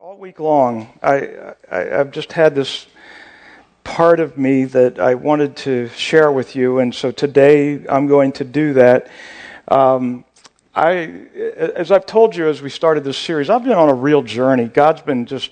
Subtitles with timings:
[0.00, 2.86] all week long, I, have just had this
[3.82, 8.30] part of me that I wanted to share with you, and so today I'm going
[8.34, 9.10] to do that.
[9.66, 10.24] Um,
[10.72, 10.92] I,
[11.74, 14.66] as I've told you as we started this series, I've been on a real journey.
[14.66, 15.50] God's been just,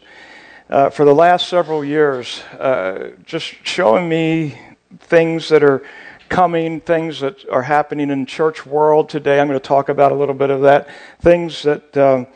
[0.70, 4.56] uh, for the last several years, uh, just showing me
[5.00, 5.82] things that are
[6.28, 9.40] coming, things that are happening in church world today.
[9.40, 10.88] I'm going to talk about a little bit of that.
[11.20, 11.96] Things that.
[11.96, 12.28] Um,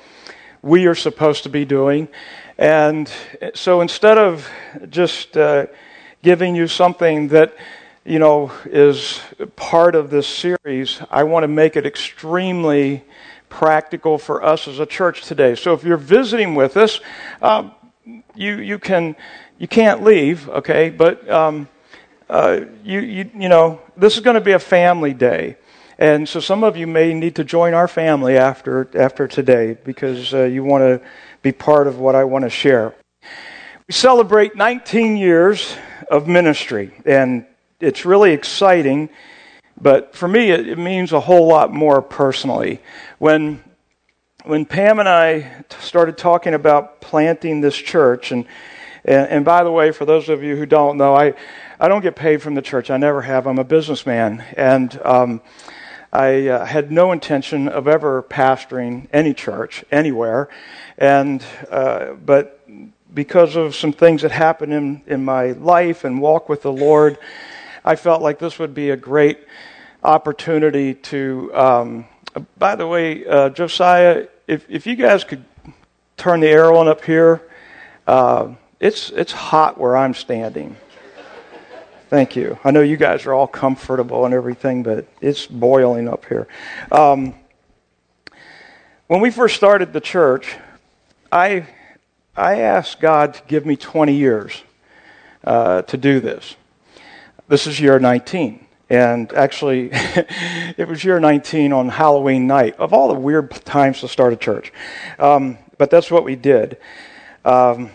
[0.63, 2.09] we are supposed to be doing.
[2.59, 3.11] And
[3.55, 4.49] so instead of
[4.91, 5.67] just uh,
[6.23, 7.55] giving you something that,
[8.05, 9.21] you know, is
[9.57, 13.05] part of this series, I want to make it extremely
[13.49, 15.55] practical for us as a church today.
[15.55, 17.01] So if you're visiting with us,
[17.43, 17.73] um,
[18.35, 19.17] you, you, can,
[19.59, 20.91] you can't leave, okay?
[20.91, 21.69] But um,
[22.29, 25.57] uh, you, you, you know, this is going to be a family day.
[26.01, 30.33] And so some of you may need to join our family after, after today because
[30.33, 31.07] uh, you want to
[31.43, 32.95] be part of what I want to share.
[33.87, 35.77] We celebrate 19 years
[36.11, 37.45] of ministry, and
[37.81, 39.11] it's really exciting.
[39.79, 42.81] But for me, it, it means a whole lot more personally.
[43.19, 43.63] When
[44.45, 48.47] when Pam and I started talking about planting this church, and,
[49.05, 51.35] and, and, by the way, for those of you who don't know, I,
[51.79, 52.89] I don't get paid from the church.
[52.91, 53.47] I never have.
[53.47, 54.43] I'm a businessman.
[54.57, 55.43] And um,
[56.13, 60.49] I uh, had no intention of ever pastoring any church anywhere,
[60.99, 62.61] and uh, but
[63.15, 67.19] because of some things that happened in, in my life and walk with the Lord,
[67.85, 69.39] I felt like this would be a great
[70.03, 71.55] opportunity to.
[71.55, 72.07] Um,
[72.59, 75.45] by the way, uh, Josiah, if if you guys could
[76.17, 77.41] turn the air on up here,
[78.07, 80.77] uh, it's it's hot where I'm standing.
[82.11, 82.59] Thank you.
[82.65, 86.49] I know you guys are all comfortable and everything, but it's boiling up here.
[86.91, 87.37] Um,
[89.07, 90.57] when we first started the church,
[91.31, 91.69] I,
[92.37, 94.65] I asked God to give me 20 years
[95.45, 96.57] uh, to do this.
[97.47, 98.67] This is year 19.
[98.89, 104.09] And actually, it was year 19 on Halloween night, of all the weird times to
[104.09, 104.73] start a church.
[105.21, 106.77] Um, but that's what we did.
[107.45, 107.91] Um,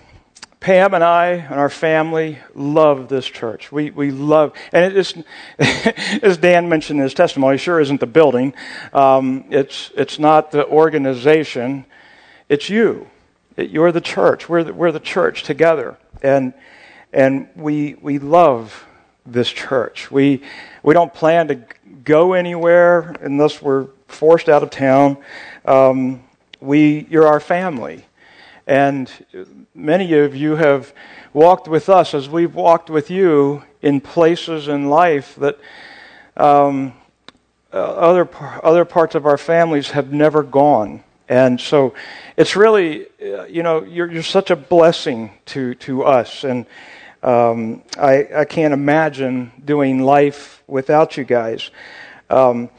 [0.66, 3.72] Pam and I and our family love this church.
[3.72, 5.14] We, we love, and it is,
[6.24, 8.56] as Dan mentioned in his testimony, sure isn't the building.
[8.92, 11.86] Um, it's, it's not the organization.
[12.50, 13.08] It's you.
[13.56, 14.50] It, you're the church.
[14.50, 16.00] We're the, we're the church together.
[16.24, 16.52] And,
[17.14, 18.88] and we, we love
[19.24, 20.10] this church.
[20.10, 20.42] We,
[20.82, 21.62] we don't plan to
[22.04, 25.18] go anywhere unless we're forced out of town.
[25.64, 26.24] Um,
[26.60, 28.04] we, you're our family.
[28.68, 29.12] And
[29.76, 30.94] many of you have
[31.34, 35.60] walked with us as we've walked with you in places in life that
[36.36, 36.94] um,
[37.72, 38.28] uh, other,
[38.64, 41.04] other parts of our families have never gone.
[41.30, 41.94] And so
[42.38, 46.44] it's really, uh, you know, you're, you're such a blessing to, to us.
[46.44, 46.66] And
[47.22, 51.70] um, I, I can't imagine doing life without you guys.
[52.32, 52.70] Um,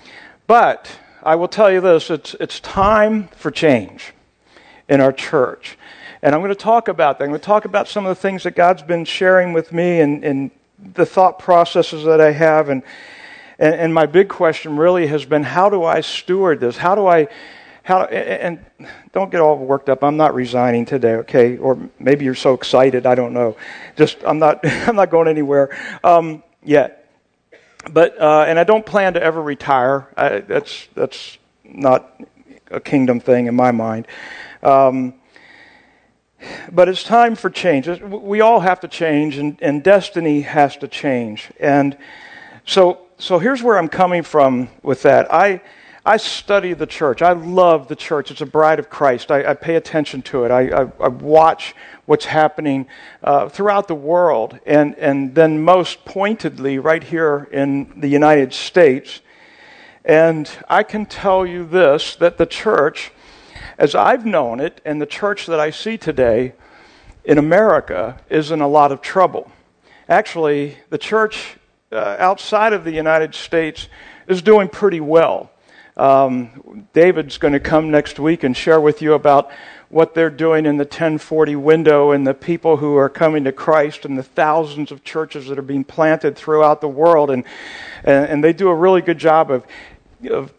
[0.49, 0.91] but
[1.23, 4.13] I will tell you this it's, it's time for change
[4.89, 5.77] in our church.
[6.23, 7.25] And I'm going to talk about that.
[7.25, 10.01] I'm going to talk about some of the things that God's been sharing with me
[10.01, 10.51] and, and
[10.95, 12.69] the thought processes that I have.
[12.69, 12.83] And,
[13.59, 16.77] and, and, my big question really has been how do I steward this?
[16.77, 17.29] How do I.
[17.83, 18.65] How, and
[19.13, 20.03] don't get all worked up.
[20.03, 21.57] I'm not resigning today, okay?
[21.57, 23.07] Or maybe you're so excited.
[23.07, 23.57] I don't know.
[23.95, 24.61] Just I'm not.
[24.65, 27.09] I'm not going anywhere um, yet.
[27.91, 30.09] But uh, and I don't plan to ever retire.
[30.17, 32.21] I, that's that's not
[32.71, 34.09] a kingdom thing in my mind.
[34.66, 35.15] Um,
[36.72, 37.87] but it's time for change.
[38.00, 41.53] We all have to change, and, and destiny has to change.
[41.60, 41.97] And
[42.66, 45.32] so, so here's where I'm coming from with that.
[45.32, 45.60] I,
[46.05, 47.22] I study the church.
[47.22, 48.32] I love the church.
[48.32, 49.31] It's a bride of Christ.
[49.31, 50.50] I, I pay attention to it.
[50.50, 51.76] I, I, I watch
[52.06, 52.88] what's happening
[53.22, 59.21] uh, throughout the world, and, and then most pointedly right here in the United States.
[60.05, 63.12] And I can tell you this that the church
[63.78, 66.55] as I've known it, and the church that I see today
[67.25, 69.50] in America is in a lot of trouble.
[70.08, 71.56] Actually, the church
[71.93, 73.88] uh, outside of the United States
[74.29, 75.50] is doing pretty well.
[75.97, 79.50] Um, David's going to come next week and share with you about
[79.88, 84.05] what they're doing in the 1040 window and the people who are coming to Christ
[84.05, 87.31] and the thousands of churches that are being planted throughout the world.
[87.31, 87.44] And,
[88.05, 89.64] and, and they do a really good job of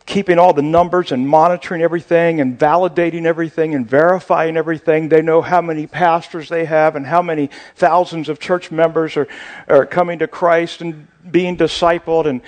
[0.06, 5.10] keeping all the numbers and monitoring everything and validating everything and verifying everything.
[5.10, 9.28] They know how many pastors they have and how many thousands of church members are,
[9.68, 12.28] are coming to Christ and being discipled.
[12.28, 12.42] And,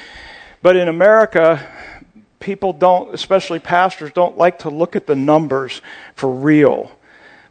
[0.62, 1.68] but in America,
[2.40, 5.82] people don't, especially pastors, don't like to look at the numbers
[6.16, 6.92] for real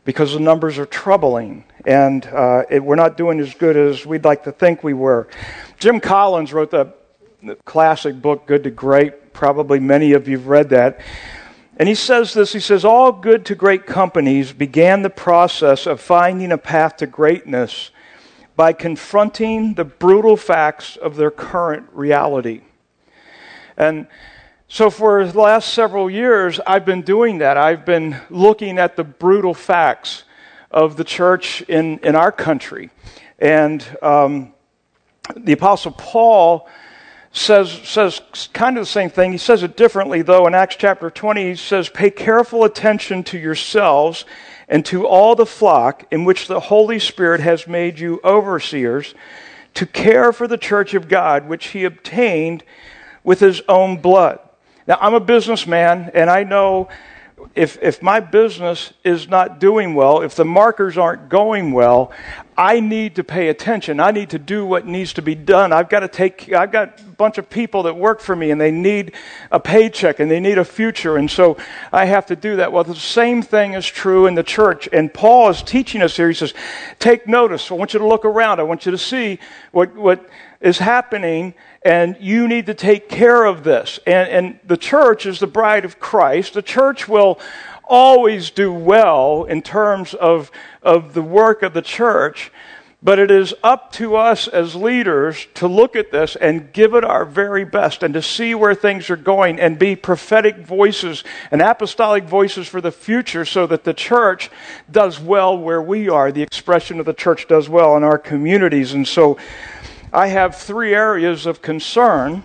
[0.04, 4.24] because the numbers are troubling and uh, it, we're not doing as good as we'd
[4.24, 5.28] like to think we were.
[5.78, 6.94] Jim Collins wrote the
[7.64, 9.27] classic book, Good to Great.
[9.38, 10.98] Probably many of you have read that.
[11.76, 16.00] And he says this he says, All good to great companies began the process of
[16.00, 17.92] finding a path to greatness
[18.56, 22.62] by confronting the brutal facts of their current reality.
[23.76, 24.08] And
[24.66, 27.56] so, for the last several years, I've been doing that.
[27.56, 30.24] I've been looking at the brutal facts
[30.72, 32.90] of the church in, in our country.
[33.38, 34.52] And um,
[35.36, 36.68] the Apostle Paul
[37.32, 38.20] says, says
[38.52, 39.32] kind of the same thing.
[39.32, 40.46] He says it differently, though.
[40.46, 44.24] In Acts chapter 20, he says, Pay careful attention to yourselves
[44.68, 49.14] and to all the flock in which the Holy Spirit has made you overseers
[49.74, 52.64] to care for the church of God, which he obtained
[53.22, 54.40] with his own blood.
[54.86, 56.88] Now, I'm a businessman, and I know
[57.54, 62.12] if, if my business is not doing well, if the markers aren't going well,
[62.58, 64.00] I need to pay attention.
[64.00, 65.72] I need to do what needs to be done.
[65.72, 68.60] I've got to take, I've got a bunch of people that work for me and
[68.60, 69.12] they need
[69.52, 71.16] a paycheck and they need a future.
[71.16, 71.56] And so
[71.92, 72.72] I have to do that.
[72.72, 74.88] Well, the same thing is true in the church.
[74.92, 76.26] And Paul is teaching us here.
[76.26, 76.52] He says,
[76.98, 77.70] take notice.
[77.70, 78.58] I want you to look around.
[78.58, 79.38] I want you to see
[79.70, 80.28] what, what
[80.60, 84.00] is happening and you need to take care of this.
[84.04, 86.54] And, and the church is the bride of Christ.
[86.54, 87.38] The church will
[87.88, 90.50] always do well in terms of,
[90.82, 92.52] of the work of the church,
[93.00, 97.04] but it is up to us as leaders to look at this and give it
[97.04, 101.62] our very best and to see where things are going and be prophetic voices and
[101.62, 104.50] apostolic voices for the future so that the church
[104.90, 106.32] does well where we are.
[106.32, 108.92] The expression of the church does well in our communities.
[108.92, 109.38] And so
[110.12, 112.44] I have three areas of concern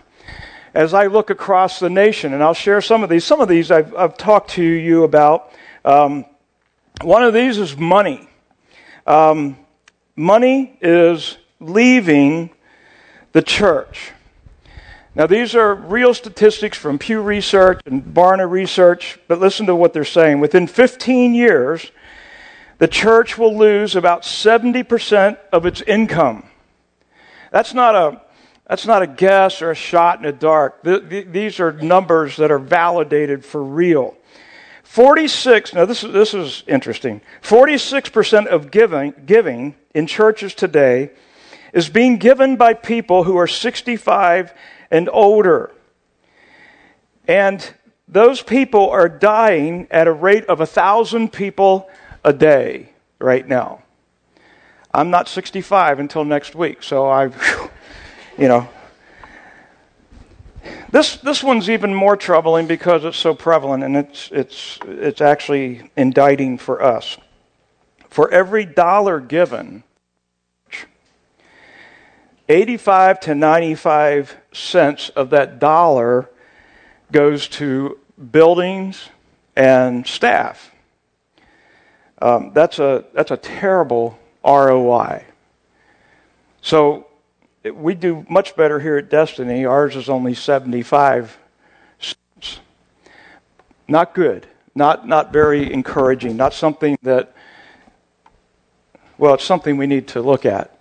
[0.74, 3.24] as I look across the nation, and I'll share some of these.
[3.24, 5.52] Some of these I've, I've talked to you about.
[5.86, 6.26] Um,
[7.02, 8.28] one of these is money.
[9.06, 9.58] Um,
[10.16, 12.50] money is leaving
[13.34, 14.12] the church.
[15.16, 19.94] Now, these are real statistics from Pew Research and Barna Research, but listen to what
[19.94, 20.40] they're saying.
[20.40, 21.92] Within 15 years,
[22.80, 26.50] the church will lose about 70% of its income.
[27.52, 28.22] That's not a
[28.68, 30.84] that's not a guess or a shot in the dark.
[30.84, 34.16] these are numbers that are validated for real.
[34.84, 37.22] 46, now this is, this is interesting.
[37.42, 41.12] 46% of giving, giving in churches today
[41.74, 44.54] is being given by people who are 65
[44.92, 45.72] and older.
[47.28, 47.74] And
[48.08, 51.90] those people are dying at a rate of 1,000 people
[52.24, 52.90] a day
[53.20, 53.82] right now.
[54.94, 57.30] I'm not 65 until next week, so I,
[58.38, 58.68] you know.
[60.92, 65.90] This, this one's even more troubling because it's so prevalent and it's, it's, it's actually
[65.98, 67.18] indicting for us.
[68.10, 69.84] For every dollar given,
[72.48, 76.30] 85 to 95 cents of that dollar
[77.12, 77.98] goes to
[78.32, 79.10] buildings
[79.56, 80.72] and staff.
[82.22, 85.26] Um, that's, a, that's a terrible ROI.
[86.62, 87.08] So
[87.72, 89.66] we do much better here at Destiny.
[89.66, 91.38] Ours is only 75
[92.00, 92.60] cents.
[93.88, 94.48] Not good.
[94.76, 96.36] Not, not very encouraging.
[96.36, 97.36] Not something that,
[99.18, 100.78] well, it's something we need to look at.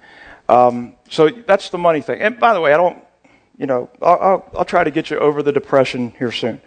[0.49, 2.21] Um, so that's the money thing.
[2.21, 3.03] And by the way, I don't,
[3.59, 6.61] you know, I'll, I'll, I'll try to get you over the depression here soon.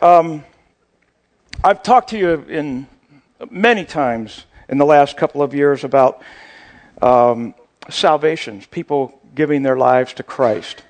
[0.00, 0.44] Um,
[1.62, 2.86] I've talked to you in
[3.50, 6.22] many times in the last couple of years about
[7.02, 7.54] um,
[7.88, 10.82] salvations, people giving their lives to Christ.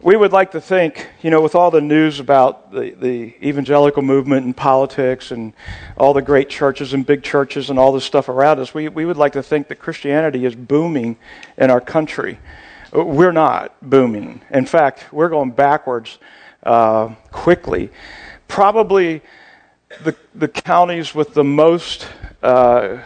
[0.00, 4.02] We would like to think, you know, with all the news about the, the evangelical
[4.02, 5.52] movement and politics and
[5.96, 9.04] all the great churches and big churches and all this stuff around us, we, we
[9.04, 11.16] would like to think that Christianity is booming
[11.56, 12.40] in our country.
[12.92, 14.42] We're not booming.
[14.50, 16.18] In fact, we're going backwards
[16.64, 17.90] uh, quickly.
[18.48, 19.22] Probably
[20.02, 22.08] the, the counties with the most
[22.42, 22.98] uh,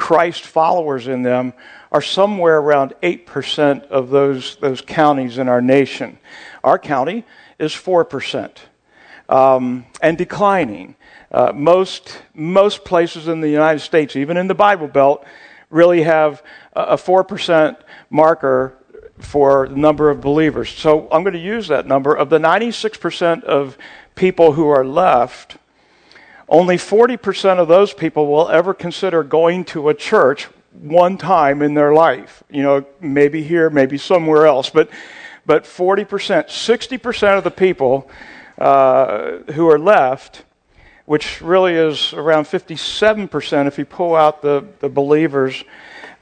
[0.00, 1.52] Christ followers in them
[1.92, 6.18] are somewhere around 8% of those, those counties in our nation.
[6.64, 7.26] Our county
[7.58, 8.50] is 4%
[9.28, 10.96] um, and declining.
[11.30, 15.22] Uh, most, most places in the United States, even in the Bible Belt,
[15.68, 16.42] really have
[16.72, 17.76] a 4%
[18.08, 18.78] marker
[19.18, 20.70] for the number of believers.
[20.70, 22.14] So I'm going to use that number.
[22.14, 23.76] Of the 96% of
[24.14, 25.58] people who are left,
[26.50, 31.72] only 40% of those people will ever consider going to a church one time in
[31.72, 32.42] their life.
[32.50, 34.68] You know, maybe here, maybe somewhere else.
[34.68, 34.90] But,
[35.46, 36.06] but 40%,
[36.48, 38.10] 60% of the people
[38.58, 40.44] uh, who are left
[41.10, 45.64] which really is around 57% if you pull out the, the believers,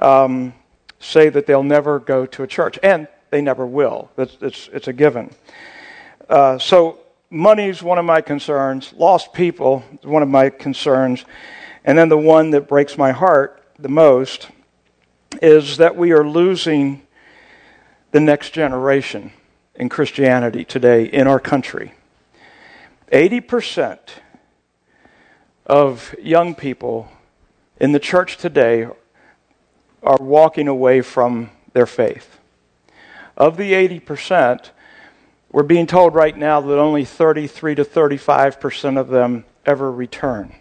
[0.01, 0.55] um,
[0.99, 2.79] say that they'll never go to a church.
[2.83, 4.11] And they never will.
[4.17, 5.31] It's, it's, it's a given.
[6.27, 8.93] Uh, so, money is one of my concerns.
[8.95, 11.25] Lost people is one of my concerns.
[11.85, 14.49] And then the one that breaks my heart the most
[15.43, 17.03] is that we are losing
[18.11, 19.33] the next generation
[19.75, 21.93] in Christianity today in our country.
[23.13, 23.99] 80%
[25.67, 27.11] of young people
[27.79, 28.89] in the church today
[30.03, 32.39] are walking away from their faith.
[33.37, 34.71] Of the 80%,
[35.59, 40.55] we're being told right now that only 33 to 35% of them ever return.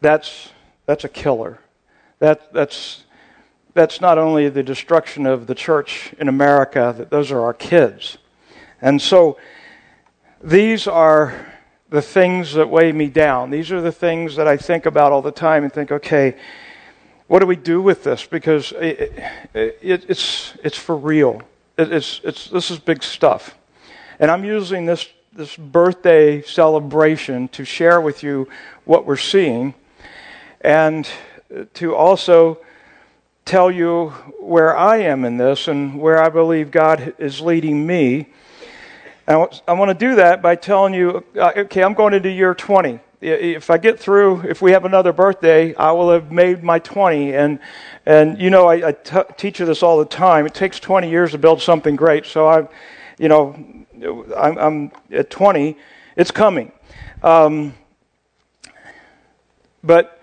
[0.00, 0.50] That's,
[0.84, 1.60] that's a killer.
[2.18, 3.04] That, that's,
[3.74, 8.18] that's not only the destruction of the church in America, that those are our kids.
[8.82, 9.38] And so
[10.42, 11.54] these are
[11.88, 13.50] the things that weigh me down.
[13.50, 16.36] These are the things that I think about all the time and think, okay,
[17.28, 18.26] what do we do with this?
[18.26, 19.22] Because it,
[19.54, 21.42] it, it's, it's for real.
[21.76, 23.54] It, it's, it's, this is big stuff.
[24.20, 28.48] And I'm using this, this birthday celebration to share with you
[28.84, 29.74] what we're seeing
[30.60, 31.08] and
[31.74, 32.58] to also
[33.44, 34.08] tell you
[34.40, 38.26] where I am in this and where I believe God is leading me.
[39.28, 42.54] And I want to do that by telling you, uh, okay, I'm going into year
[42.54, 42.98] 20.
[43.20, 47.34] If I get through, if we have another birthday, I will have made my 20.
[47.34, 47.60] And,
[48.04, 50.44] and you know, I, I t- teach you this all the time.
[50.44, 52.26] It takes 20 years to build something great.
[52.26, 52.68] So I,
[53.18, 55.76] you know, I'm, I'm at 20.
[56.16, 56.72] It's coming.
[57.22, 57.74] Um,
[59.82, 60.20] but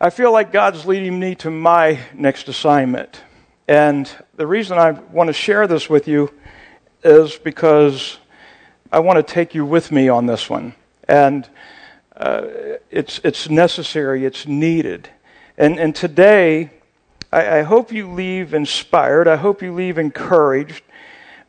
[0.00, 3.22] I feel like God's leading me to my next assignment.
[3.66, 6.32] And the reason I want to share this with you
[7.04, 8.18] is because
[8.90, 10.74] I want to take you with me on this one.
[11.06, 11.48] And
[12.16, 12.46] uh,
[12.90, 15.08] it's, it's necessary, it's needed.
[15.56, 16.70] And, and today,
[17.32, 19.28] I, I, hope you leave inspired.
[19.28, 20.82] I hope you leave encouraged.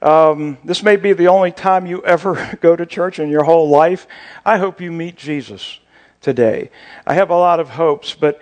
[0.01, 3.69] Um, this may be the only time you ever go to church in your whole
[3.69, 4.07] life.
[4.45, 5.79] I hope you meet Jesus
[6.21, 6.69] today.
[7.05, 8.41] I have a lot of hopes, but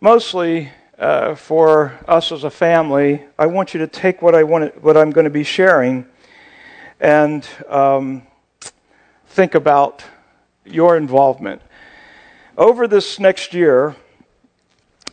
[0.00, 4.82] mostly uh, for us as a family, I want you to take what, I want,
[4.82, 6.06] what I'm going to be sharing
[7.00, 8.22] and um,
[9.26, 10.04] think about
[10.64, 11.60] your involvement.
[12.56, 13.96] Over this next year,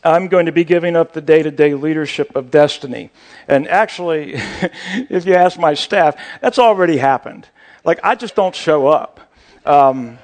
[0.04, 3.10] I'm going to be giving up the day to day leadership of destiny.
[3.46, 4.34] And actually,
[5.10, 7.48] if you ask my staff, that's already happened.
[7.84, 9.20] Like, I just don't show up.
[9.64, 10.18] Um,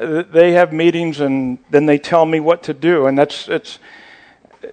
[0.00, 3.06] they have meetings and then they tell me what to do.
[3.06, 3.78] And that's, it's,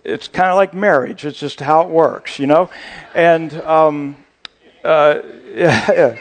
[0.03, 1.25] it's kind of like marriage.
[1.25, 2.69] It's just how it works, you know?
[3.13, 4.15] And, um,
[4.83, 5.21] uh,
[5.53, 6.19] yeah, yeah.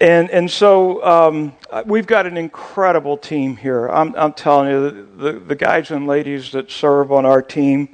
[0.00, 1.54] And, and so um,
[1.86, 3.88] we've got an incredible team here.
[3.88, 7.88] I'm, I'm telling you, the, the, guys and ladies that serve on our team,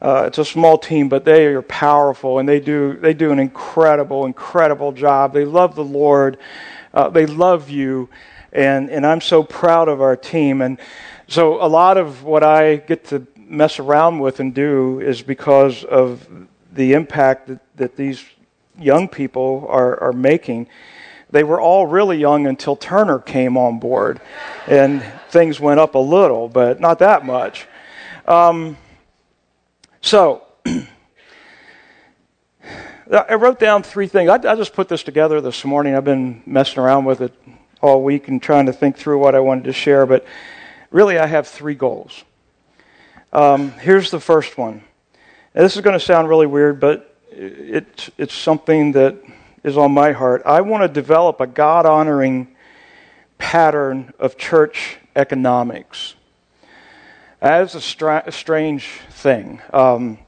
[0.00, 3.38] uh, it's a small team, but they are powerful and they do, they do an
[3.38, 5.34] incredible, incredible job.
[5.34, 6.38] They love the Lord,
[6.94, 8.08] uh, they love you,
[8.54, 10.62] and, and I'm so proud of our team.
[10.62, 10.78] And
[11.28, 15.84] so a lot of what I get to mess around with and do is because
[15.84, 16.26] of
[16.72, 18.24] the impact that, that these
[18.78, 20.68] young people are, are making
[21.32, 24.20] they were all really young until Turner came on board,
[24.66, 27.66] and things went up a little, but not that much.
[28.28, 28.76] Um,
[30.02, 30.44] so,
[33.10, 34.30] I wrote down three things.
[34.30, 35.94] I, I, just put this together this morning.
[35.94, 37.34] I've been messing around with it
[37.80, 40.24] all week and trying to think through what I wanted to share, but
[40.90, 42.24] really, I have three goals.
[43.32, 44.84] Um, here's the first one.
[45.54, 49.16] And this is going to sound really weird, but it, it's something that
[49.64, 50.42] is on my heart.
[50.44, 52.54] I want to develop a God honoring
[53.38, 56.14] pattern of church economics.
[57.40, 59.60] That is a, stra- a strange thing.
[59.72, 60.18] Um,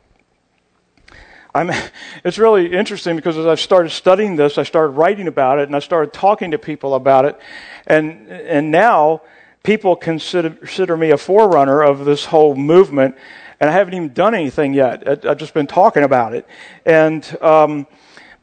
[1.55, 1.71] I'm,
[2.25, 5.76] it's really interesting because as I started studying this, I started writing about it and
[5.76, 7.38] I started talking to people about it.
[7.87, 9.23] And, and now
[9.62, 13.17] people consider, consider me a forerunner of this whole movement.
[13.61, 15.25] And I haven't even done anything yet.
[15.25, 16.47] I've just been talking about it.
[16.85, 17.87] And um,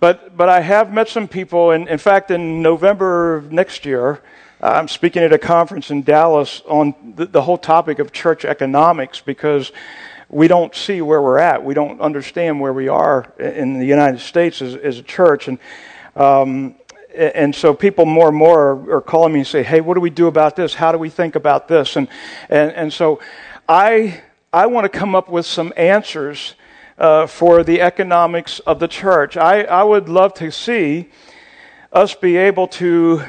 [0.01, 4.23] but, but I have met some people, and in fact, in November of next year,
[4.59, 9.21] I'm speaking at a conference in Dallas on the, the whole topic of church economics
[9.21, 9.71] because
[10.27, 11.63] we don't see where we're at.
[11.63, 15.47] We don't understand where we are in the United States as, as a church.
[15.47, 15.59] And,
[16.15, 16.73] um,
[17.15, 20.09] and so people more and more are, calling me and say, hey, what do we
[20.09, 20.73] do about this?
[20.73, 21.95] How do we think about this?
[21.95, 22.07] And,
[22.49, 23.19] and, and so
[23.69, 26.55] I, I want to come up with some answers
[27.01, 29.35] uh, for the economics of the church.
[29.35, 31.09] I, I would love to see
[31.91, 33.23] us be able to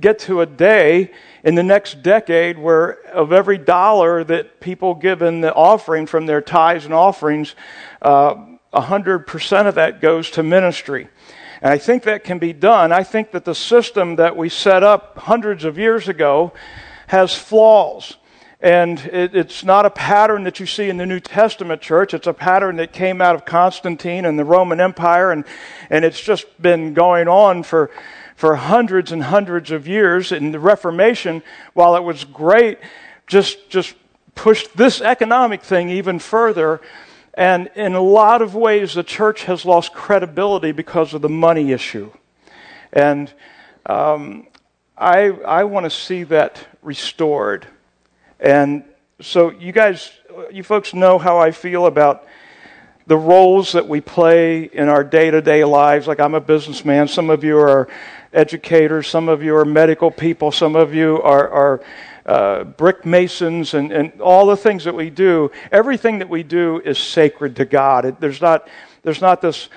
[0.00, 1.10] get to a day
[1.44, 6.24] in the next decade where of every dollar that people give in the offering from
[6.24, 7.54] their tithes and offerings,
[8.00, 8.36] uh,
[8.72, 11.08] 100% of that goes to ministry.
[11.60, 12.90] And I think that can be done.
[12.90, 16.54] I think that the system that we set up hundreds of years ago
[17.08, 18.16] has flaws.
[18.62, 22.14] And it, it's not a pattern that you see in the New Testament church.
[22.14, 25.44] It's a pattern that came out of Constantine and the Roman Empire, and,
[25.90, 27.90] and it's just been going on for,
[28.36, 30.30] for hundreds and hundreds of years.
[30.30, 31.42] And the Reformation,
[31.74, 32.78] while it was great,
[33.26, 33.94] just, just
[34.36, 36.80] pushed this economic thing even further.
[37.34, 41.72] And in a lot of ways, the church has lost credibility because of the money
[41.72, 42.12] issue.
[42.92, 43.32] And
[43.86, 44.46] um,
[44.96, 47.66] I, I want to see that restored.
[48.42, 48.82] And
[49.20, 50.10] so, you guys,
[50.50, 52.26] you folks know how I feel about
[53.06, 56.08] the roles that we play in our day to day lives.
[56.08, 57.06] Like, I'm a businessman.
[57.06, 57.88] Some of you are
[58.32, 61.84] educators, some of you are medical people, some of you are, are
[62.26, 66.80] uh, brick masons and, and all the things that we do, everything that we do
[66.84, 68.04] is sacred to God.
[68.06, 68.66] It, there's, not,
[69.04, 69.68] there's not this,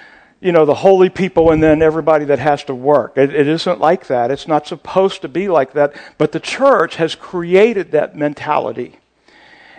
[0.45, 3.17] you know, the holy people and then everybody that has to work.
[3.17, 4.29] It, it isn't like that.
[4.29, 5.95] It's not supposed to be like that.
[6.19, 8.99] But the church has created that mentality.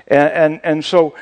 [0.08, 1.14] And, and, and so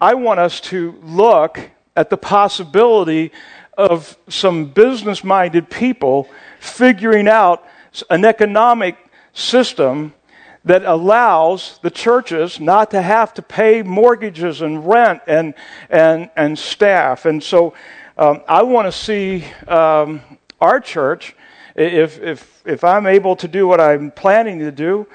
[0.00, 1.60] I want us to look
[1.94, 3.30] at the possibility
[3.78, 7.64] of some business minded people figuring out
[8.10, 8.96] an economic
[9.32, 10.12] system
[10.64, 15.54] that allows the churches not to have to pay mortgages and rent and,
[15.88, 17.26] and, and staff.
[17.26, 17.74] And so
[18.16, 20.20] um, I want to see um,
[20.60, 21.34] our church,
[21.74, 25.06] if, if, if I'm able to do what I'm planning to do,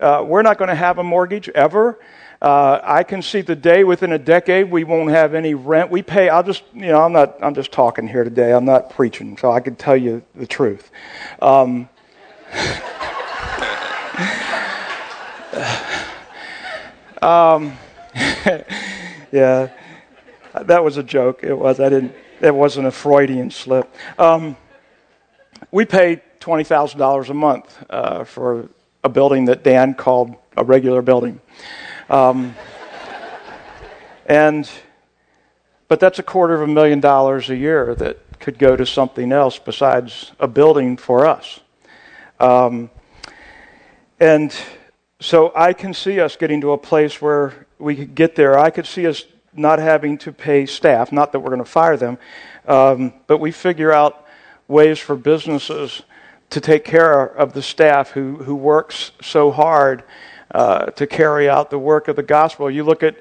[0.00, 1.98] uh, we're not going to have a mortgage ever.
[2.42, 5.90] Uh, I can see the day within a decade we won't have any rent.
[5.90, 6.28] We pay.
[6.28, 7.42] I'll just, you know, I'm not.
[7.42, 8.52] I'm just talking here today.
[8.52, 10.90] I'm not preaching, so I can tell you the truth.
[11.40, 11.88] Um,
[17.24, 17.78] Um,
[19.32, 19.70] yeah,
[20.52, 21.40] that was a joke.
[21.42, 21.80] It was.
[21.80, 22.14] I didn't.
[22.44, 23.90] It wasn't a Freudian slip.
[24.18, 24.58] Um,
[25.70, 25.86] we
[26.64, 28.68] thousand dollars a month uh, for
[29.02, 31.40] a building that Dan called a regular building,
[32.10, 32.54] um,
[34.26, 34.70] and
[35.88, 39.32] but that's a quarter of a million dollars a year that could go to something
[39.32, 41.60] else besides a building for us.
[42.40, 42.90] Um,
[44.20, 44.54] and
[45.18, 48.58] so I can see us getting to a place where we could get there.
[48.58, 49.24] I could see us
[49.56, 52.18] not having to pay staff, not that we're going to fire them,
[52.66, 54.26] um, but we figure out
[54.68, 56.02] ways for businesses
[56.50, 60.04] to take care of the staff who, who works so hard
[60.52, 62.70] uh, to carry out the work of the gospel.
[62.70, 63.16] You look at,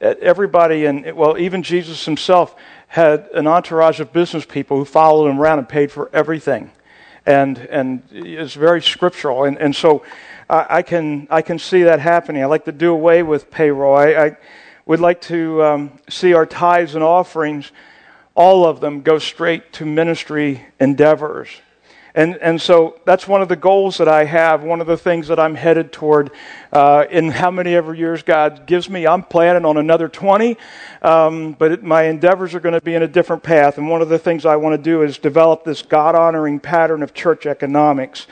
[0.00, 2.54] at everybody, and well, even Jesus himself
[2.88, 6.70] had an entourage of business people who followed him around and paid for everything.
[7.26, 9.44] And, and it's very scriptural.
[9.44, 10.04] And, and so
[10.48, 12.42] I, I, can, I can see that happening.
[12.42, 13.96] I like to do away with payroll.
[13.96, 14.36] I, I
[14.86, 17.72] would like to um, see our tithes and offerings,
[18.36, 21.48] all of them, go straight to ministry endeavors.
[22.14, 25.28] And, and so that's one of the goals that I have, one of the things
[25.28, 26.30] that I'm headed toward
[26.72, 29.06] uh, in how many ever years God gives me.
[29.06, 30.56] I'm planning on another 20,
[31.02, 33.76] um, but it, my endeavors are going to be in a different path.
[33.76, 37.02] And one of the things I want to do is develop this God honoring pattern
[37.02, 38.26] of church economics.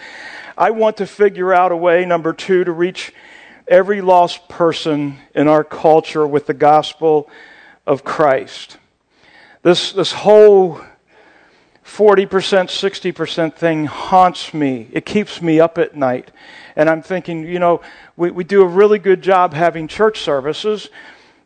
[0.56, 3.12] I want to figure out a way, number two, to reach
[3.66, 7.30] every lost person in our culture with the gospel
[7.86, 8.78] of Christ.
[9.62, 10.80] This, this whole
[11.84, 14.88] 40%, 60% thing haunts me.
[14.92, 16.30] It keeps me up at night.
[16.76, 17.80] And I'm thinking, you know,
[18.16, 20.88] we, we do a really good job having church services,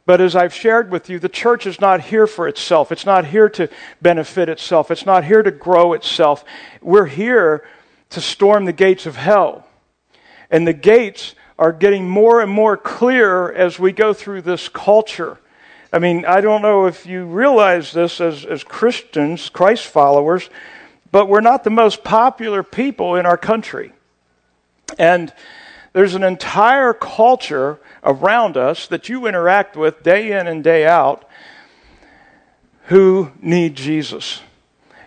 [0.06, 2.90] but as I've shared with you, the church is not here for itself.
[2.90, 3.68] It's not here to
[4.00, 4.90] benefit itself.
[4.90, 6.44] It's not here to grow itself.
[6.80, 7.64] We're here
[8.10, 9.68] to storm the gates of hell.
[10.50, 15.38] And the gates are getting more and more clear as we go through this culture.
[15.92, 20.50] I mean, I don't know if you realize this as, as Christians, Christ followers,
[21.10, 23.92] but we're not the most popular people in our country.
[24.98, 25.32] And
[25.92, 31.28] there's an entire culture around us that you interact with day in and day out
[32.84, 34.42] who need Jesus.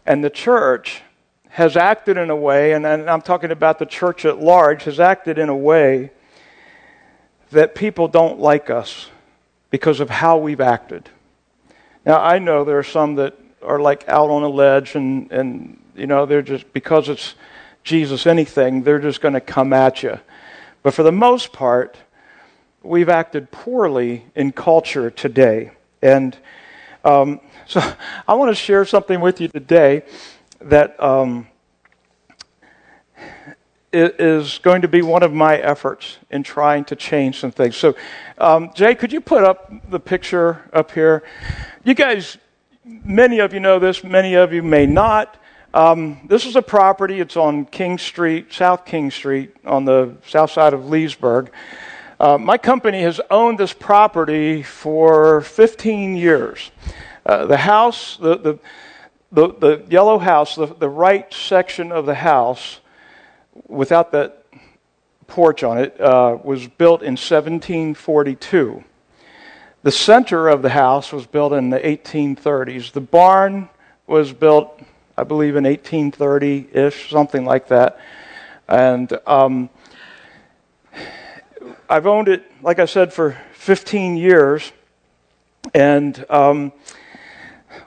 [0.06, 1.02] And the church
[1.50, 5.00] has acted in a way, and, and I'm talking about the church at large, has
[5.00, 6.12] acted in a way
[7.52, 9.10] that people don't like us
[9.70, 11.10] because of how we've acted.
[12.06, 15.80] Now, I know there are some that are like out on a ledge and, and
[15.96, 17.36] you know, they're just, because it's
[17.84, 20.20] Jesus anything, they're just going to come at you.
[20.84, 21.98] But for the most part,
[22.84, 25.72] we've acted poorly in culture today.
[26.02, 26.38] And
[27.04, 27.82] um, so
[28.28, 30.04] I want to share something with you today
[30.60, 31.48] that um,
[33.94, 37.76] is going to be one of my efforts in trying to change some things.
[37.76, 37.96] So,
[38.38, 41.24] um, Jay, could you put up the picture up here?
[41.84, 42.38] You guys,
[42.86, 45.38] many of you know this, many of you may not.
[45.74, 47.22] Um, this is a property.
[47.22, 51.52] It's on King Street, South King Street, on the south side of Leesburg.
[52.20, 56.72] Uh, my company has owned this property for 15 years.
[57.26, 58.60] Uh, the house, the, the,
[59.32, 62.81] the, the yellow house, the, the right section of the house,
[63.68, 64.46] without that
[65.28, 68.84] porch on it, uh, was built in 1742.
[69.84, 72.92] The center of the house was built in the 1830s.
[72.92, 73.70] The barn
[74.06, 74.80] was built,
[75.18, 78.00] I believe, in 1830 ish, something like that.
[78.68, 79.70] And um,
[81.90, 84.72] I've owned it, like I said, for 15 years.
[85.74, 86.72] And um,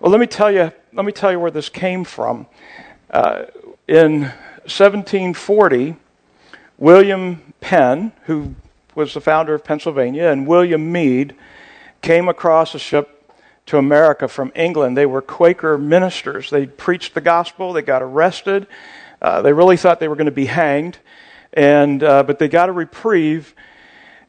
[0.00, 0.72] well, let me tell you.
[0.92, 2.46] Let me tell you where this came from.
[3.10, 3.44] Uh,
[3.88, 4.32] in
[4.64, 5.96] 1740,
[6.78, 8.54] William Penn, who
[8.94, 11.34] was the founder of Pennsylvania, and William Meade
[12.02, 13.32] came across a ship
[13.66, 14.96] to America from England.
[14.96, 16.50] They were Quaker ministers.
[16.50, 17.72] They preached the gospel.
[17.72, 18.66] They got arrested.
[19.22, 20.98] Uh, they really thought they were going to be hanged,
[21.52, 23.54] and uh, but they got a reprieve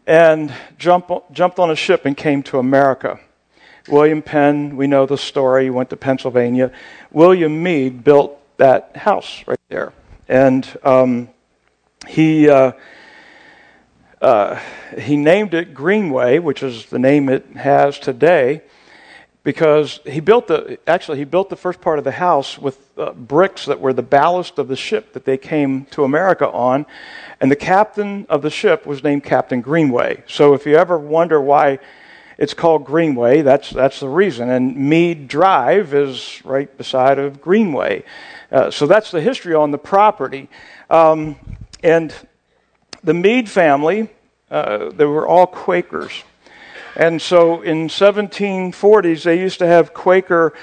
[0.07, 3.19] and jump, jumped on a ship and came to America.
[3.87, 6.71] William Penn, we know the story, went to Pennsylvania.
[7.11, 9.93] William Meade built that house right there.
[10.27, 11.29] And um,
[12.07, 12.71] he, uh,
[14.21, 14.59] uh,
[14.97, 18.61] he named it Greenway, which is the name it has today,
[19.43, 23.11] because he built the actually he built the first part of the house with uh,
[23.11, 26.85] bricks that were the ballast of the ship that they came to America on,
[27.39, 30.23] and the captain of the ship was named Captain Greenway.
[30.27, 31.77] So if you ever wonder why
[32.39, 34.49] it's called Greenway, that's that's the reason.
[34.49, 38.03] And Mead Drive is right beside of Greenway.
[38.51, 40.49] Uh, so that's the history on the property.
[40.89, 41.35] Um,
[41.83, 42.13] and
[43.03, 44.09] the Meade family,
[44.49, 46.23] uh, they were all Quakers.
[46.95, 50.53] And so in 1740s, they used to have Quaker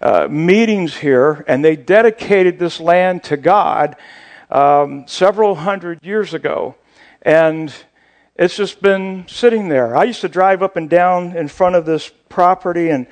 [0.00, 3.96] uh, meetings here, and they dedicated this land to God
[4.50, 6.74] um, several hundred years ago.
[7.22, 7.72] And
[8.36, 9.96] it's just been sitting there.
[9.96, 13.06] I used to drive up and down in front of this property, and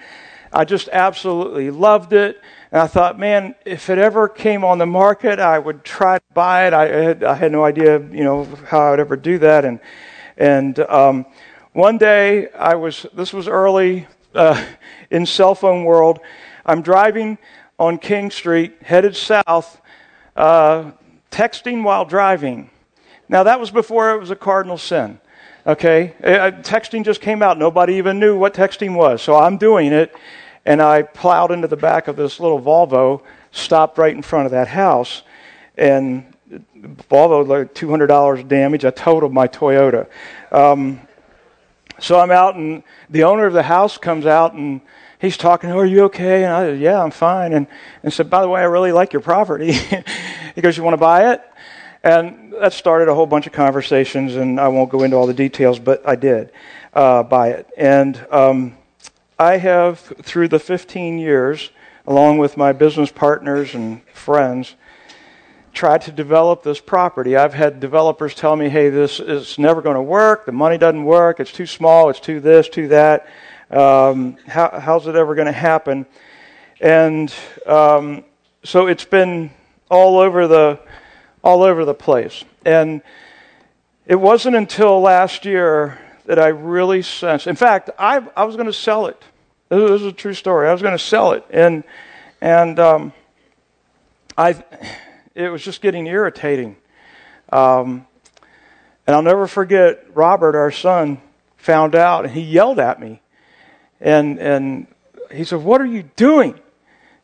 [0.52, 2.40] I just absolutely loved it.
[2.70, 6.24] And I thought, man, if it ever came on the market, I would try to
[6.34, 6.74] buy it.
[6.74, 9.64] I had, I had no idea, you know, how I would ever do that.
[9.64, 9.80] And
[10.36, 11.26] and um,
[11.72, 13.06] one day, I was.
[13.14, 14.66] This was early uh,
[15.10, 16.20] in cell phone world.
[16.66, 17.38] I'm driving
[17.78, 19.80] on King Street, headed south,
[20.36, 20.92] uh,
[21.30, 22.70] texting while driving.
[23.30, 25.20] Now that was before it was a cardinal sin.
[25.66, 27.58] Okay, uh, texting just came out.
[27.58, 30.14] Nobody even knew what texting was, so I'm doing it
[30.68, 34.52] and I plowed into the back of this little Volvo, stopped right in front of
[34.52, 35.22] that house,
[35.78, 36.26] and
[37.08, 38.84] Volvo like two hundred dollars damage.
[38.84, 40.08] I totaled my Toyota.
[40.52, 41.00] Um,
[41.98, 44.82] so I'm out, and the owner of the house comes out, and
[45.18, 45.70] he's talking.
[45.70, 46.44] Oh, are you okay?
[46.44, 47.54] And I said, Yeah, I'm fine.
[47.54, 47.66] And
[48.02, 49.72] and said, By the way, I really like your property.
[50.54, 51.42] he goes, You want to buy it?
[52.04, 55.32] And that started a whole bunch of conversations, and I won't go into all the
[55.32, 56.52] details, but I did
[56.92, 57.66] uh, buy it.
[57.78, 58.77] And um,
[59.38, 61.70] I have, through the 15 years,
[62.08, 64.74] along with my business partners and friends,
[65.72, 67.36] tried to develop this property.
[67.36, 70.44] I've had developers tell me, hey, this is never going to work.
[70.44, 71.38] The money doesn't work.
[71.38, 72.10] It's too small.
[72.10, 73.28] It's too this, too that.
[73.70, 76.06] Um, how, how's it ever going to happen?
[76.80, 77.32] And
[77.64, 78.24] um,
[78.64, 79.50] so it's been
[79.88, 80.80] all over the
[81.44, 82.44] all over the place.
[82.64, 83.02] And
[84.04, 87.46] it wasn't until last year that I really sensed.
[87.46, 89.20] In fact, I, I was going to sell it.
[89.70, 90.68] This is a true story.
[90.68, 91.84] I was going to sell it, and
[92.42, 93.12] and um,
[94.36, 94.62] I,
[95.34, 96.76] it was just getting irritating.
[97.50, 98.06] Um,
[99.06, 101.18] and I'll never forget Robert, our son,
[101.56, 103.22] found out, and he yelled at me,
[103.98, 104.86] and and
[105.32, 106.60] he said, "What are you doing?"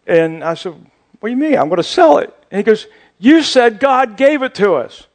[0.06, 0.72] And I said,
[1.20, 1.58] "What do you mean?
[1.58, 2.86] I'm going to sell it." And he goes,
[3.18, 5.06] "You said God gave it to us."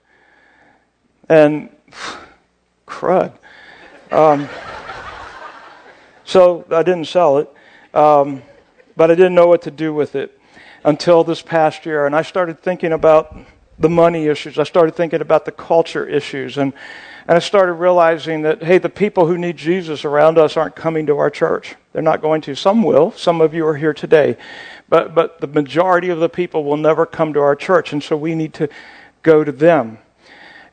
[1.28, 1.70] And
[2.88, 3.34] crud.
[4.12, 4.50] Um,
[6.24, 7.54] so I didn't sell it,
[7.94, 8.42] um,
[8.96, 10.40] but I didn't know what to do with it
[10.84, 12.08] until this past year.
[12.08, 13.38] And I started thinking about
[13.78, 14.58] the money issues.
[14.58, 16.58] I started thinking about the culture issues.
[16.58, 16.74] And,
[17.28, 21.06] and I started realizing that, hey, the people who need Jesus around us aren't coming
[21.06, 21.76] to our church.
[21.94, 22.56] They're not going to.
[22.56, 23.12] Some will.
[23.12, 24.38] Some of you are here today.
[24.90, 27.94] But, but the majority of the people will never come to our church.
[27.94, 28.70] And so we need to
[29.22, 30.00] go to them.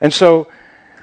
[0.01, 0.49] And so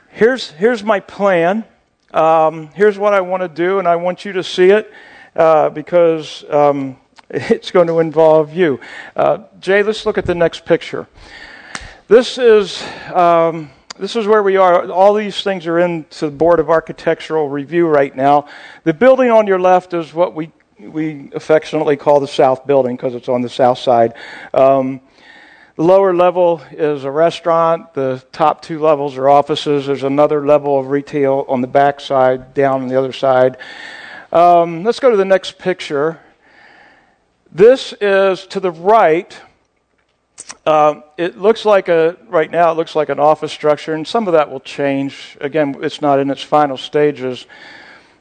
[0.10, 1.66] here's, here's my plan
[2.14, 4.92] um, here's what I want to do, and I want you to see it
[5.36, 6.98] uh, because um,
[7.30, 8.80] it's going to involve you.
[9.16, 11.08] Uh, Jay, let's look at the next picture.
[12.08, 12.84] This is.
[13.14, 14.90] Um, this is where we are.
[14.90, 18.48] All these things are into the Board of Architectural Review right now.
[18.86, 23.14] The building on your left is what we we affectionately call the South Building because
[23.14, 24.16] it's on the south side.
[24.54, 25.02] Um,
[25.76, 27.94] the lower level is a restaurant.
[27.96, 29.88] The top two levels are offices.
[29.88, 33.58] There's another level of retail on the back side, down on the other side.
[34.32, 36.20] Um, let's go to the next picture.
[37.52, 39.36] This is to the right.
[40.66, 44.28] Uh, it looks like a, right now, it looks like an office structure, and some
[44.28, 45.38] of that will change.
[45.42, 47.48] Again, it's not in its final stages.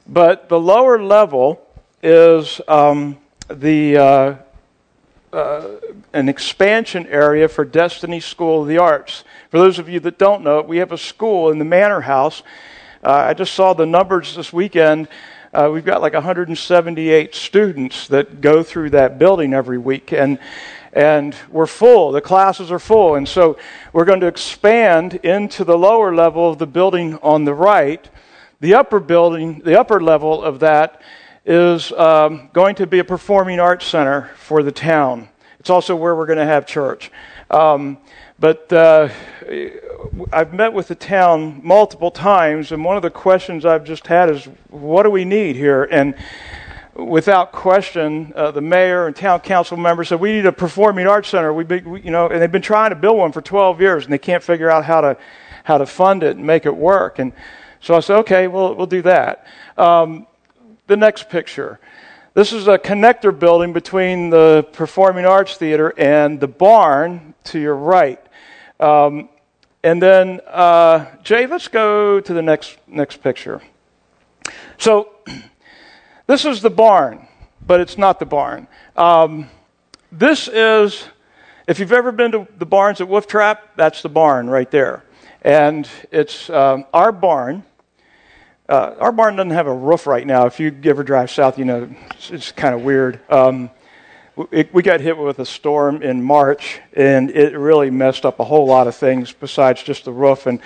[0.07, 1.67] But the lower level
[2.03, 4.35] is um, the uh,
[5.33, 5.77] uh,
[6.13, 9.25] an expansion area for Destiny School of the Arts.
[9.51, 12.43] For those of you that don't know, we have a school in the Manor House.
[13.03, 15.09] Uh, I just saw the numbers this weekend.
[15.55, 20.39] Uh, we've got like 178 students that go through that building every week, and
[20.93, 22.13] and we're full.
[22.13, 23.57] The classes are full, and so
[23.95, 28.07] we're going to expand into the lower level of the building on the right.
[28.61, 31.01] The upper building, the upper level of that
[31.45, 35.29] is um, going to be a performing arts center for the town.
[35.59, 37.11] It's also where we're going to have church.
[37.51, 37.99] Um,
[38.39, 39.09] but uh,
[40.33, 44.31] I've met with the town multiple times, and one of the questions I've just had
[44.31, 45.85] is, what do we need here?
[45.85, 46.15] And
[46.95, 51.29] without question, uh, the mayor and town council members said, we need a performing arts
[51.29, 51.53] center.
[51.53, 54.13] We, we, you know, and they've been trying to build one for 12 years, and
[54.13, 55.17] they can't figure out how to,
[55.65, 57.19] how to fund it and make it work.
[57.19, 57.33] And
[57.81, 59.47] so I said, okay, well, we'll do that.
[59.77, 60.27] Um,
[60.93, 61.81] the next picture.
[62.35, 67.77] This is a connector building between the Performing Arts Theater and the barn to your
[67.77, 68.21] right.
[68.79, 69.31] Um,
[69.83, 73.63] and then, uh, Jay, let's go to the next, next picture.
[74.77, 75.09] So,
[76.27, 77.27] this is the barn,
[77.67, 78.69] but it's not the barn.
[78.95, 79.49] Um,
[80.11, 81.05] this is,
[81.67, 85.05] if you've ever been to the barns at Wolf Trap, that's the barn right there.
[85.41, 87.65] And it's um, our barn
[88.73, 90.47] uh, our barn doesn't have a roof right now.
[90.47, 93.21] If you ever drive south, you know it's, it's kind of weird.
[93.31, 93.69] Um,
[94.51, 98.45] it, we got hit with a storm in March, and it really messed up a
[98.45, 100.47] whole lot of things besides just the roof.
[100.47, 100.59] And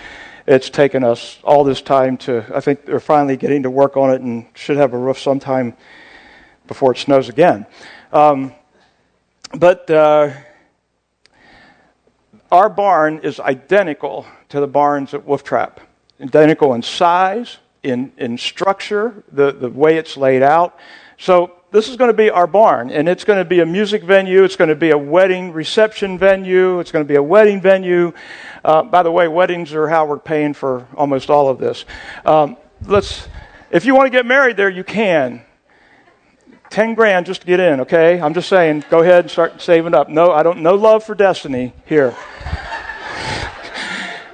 [0.47, 2.45] it's taken us all this time to.
[2.55, 5.75] I think they're finally getting to work on it, and should have a roof sometime
[6.69, 7.67] before it snows again.
[8.13, 8.53] Um,
[9.53, 10.33] but uh,
[12.53, 15.81] our barn is identical to the barns at Wolf Trap,
[16.21, 20.79] identical in size, in, in structure, the, the way it's laid out.
[21.19, 24.03] So this is going to be our barn, and it's going to be a music
[24.03, 24.45] venue.
[24.45, 26.81] It's going to be a wedding reception venue.
[26.81, 28.13] It's going to be a wedding venue.
[28.65, 31.85] Uh, by the way, weddings are how we're paying for almost all of this.
[32.25, 33.29] Um, let's,
[33.71, 35.43] if you want to get married there, you can.
[36.71, 38.21] Ten grand just to get in, okay?
[38.21, 40.09] I'm just saying, go ahead and start saving up.
[40.09, 40.63] No, I don't.
[40.63, 42.15] No love for destiny here.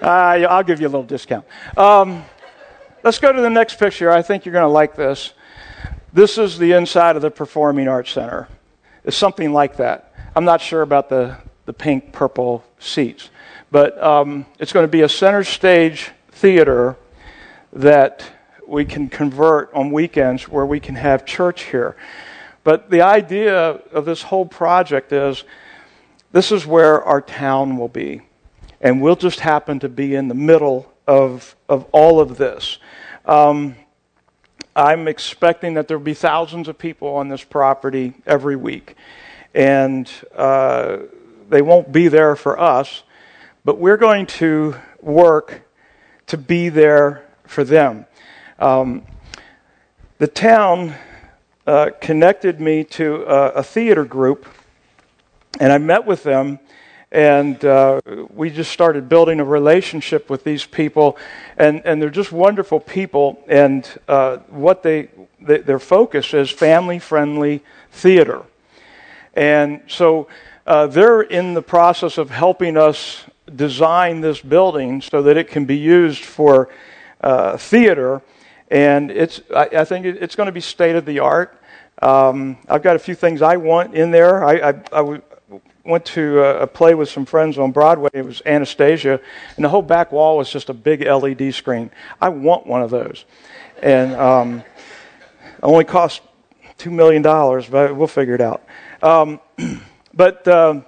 [0.01, 0.07] uh,
[0.49, 1.45] I'll give you a little discount.
[1.77, 2.25] Um,
[3.05, 4.13] Let's go to the next picture.
[4.13, 5.33] I think you're going to like this.
[6.13, 8.47] This is the inside of the Performing Arts Center.
[9.03, 10.15] It's something like that.
[10.37, 11.37] I'm not sure about the,
[11.67, 13.31] the pink purple seats,
[13.73, 16.97] but um, it's going to be a center stage theater
[17.73, 18.25] that
[18.69, 21.97] we can convert on weekends where we can have church here.
[22.63, 25.43] But the idea of this whole project is
[26.31, 28.21] this is where our town will be.
[28.81, 32.79] And we'll just happen to be in the middle of, of all of this.
[33.25, 33.77] Um,
[34.75, 38.97] I'm expecting that there will be thousands of people on this property every week.
[39.55, 40.99] And uh,
[41.49, 43.03] they won't be there for us,
[43.65, 45.63] but we're going to work
[46.27, 48.07] to be there for them.
[48.59, 49.03] Um,
[50.19, 50.95] the town
[51.67, 54.47] uh, connected me to a, a, theater group,
[55.61, 56.59] and I met with them
[57.13, 58.01] and uh,
[58.35, 61.19] we just started building a relationship with these people.
[61.59, 63.45] And, and they're just wonderful people.
[63.49, 68.43] And uh, what they, they, their focus is family friendly theater.
[69.35, 70.29] And so
[70.67, 75.67] uh, they're in the process of helping us design this building so that it can
[75.67, 76.71] be used for
[77.21, 78.23] uh, theater.
[78.71, 81.59] And it's I, I think it's going to be state of the art.
[82.01, 84.43] Um, I've got a few things I want in there.
[84.43, 85.21] I, I, I,
[85.85, 88.11] went to a, play with some friends on Broadway.
[88.13, 89.21] It was Anastasia,
[89.57, 91.91] and the whole back wall was just a big LED screen.
[92.21, 93.25] I want one of those,
[93.83, 94.65] and um, it
[95.63, 96.23] only cost
[96.79, 98.63] two million dollars, but we'll figure it out.
[99.03, 99.41] Um,
[100.15, 100.85] but um,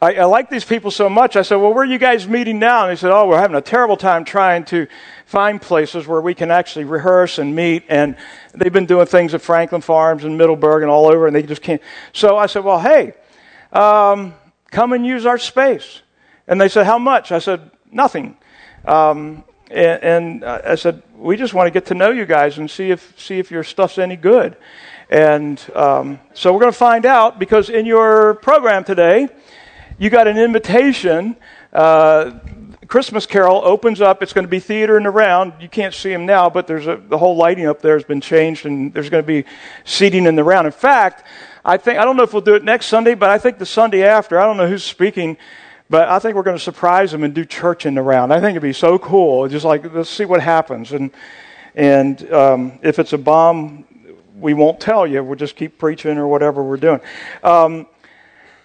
[0.00, 1.36] I, I like these people so much.
[1.36, 3.56] I said, "Well, where are you guys meeting now?" And they said, "Oh, we're having
[3.56, 4.88] a terrible time trying to
[5.26, 8.16] find places where we can actually rehearse and meet." And
[8.52, 11.62] they've been doing things at Franklin Farms and Middleburg and all over, and they just
[11.62, 11.80] can't.
[12.12, 13.14] So I said, "Well, hey."
[13.72, 14.34] Um,
[14.70, 16.02] come and use our space.
[16.46, 17.32] And they said, How much?
[17.32, 18.36] I said, Nothing.
[18.84, 22.70] Um, and, and I said, We just want to get to know you guys and
[22.70, 24.56] see if, see if your stuff's any good.
[25.10, 29.28] And um, so we're going to find out because in your program today,
[29.98, 31.36] you got an invitation.
[31.72, 32.38] Uh,
[32.86, 34.22] Christmas Carol opens up.
[34.22, 35.54] It's going to be theater and around.
[35.60, 38.20] You can't see them now, but there's a, the whole lighting up there has been
[38.20, 39.44] changed, and there's going to be
[39.84, 40.66] seating in the round.
[40.66, 41.26] In fact,
[41.64, 43.66] I think I don't know if we'll do it next Sunday, but I think the
[43.66, 44.38] Sunday after.
[44.38, 45.36] I don't know who's speaking,
[45.90, 48.32] but I think we're going to surprise them and do church in the round.
[48.32, 49.48] I think it'd be so cool.
[49.48, 51.10] Just like let's see what happens, and
[51.74, 53.84] and um, if it's a bomb,
[54.38, 55.22] we won't tell you.
[55.22, 57.00] We'll just keep preaching or whatever we're doing.
[57.42, 57.86] Um,